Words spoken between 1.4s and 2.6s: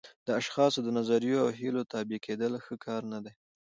او هیلو تابع کېدل